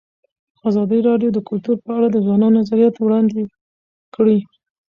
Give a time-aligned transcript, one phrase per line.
[0.69, 3.41] ازادي راډیو د کلتور په اړه د ځوانانو نظریات وړاندې
[4.15, 4.37] کړي.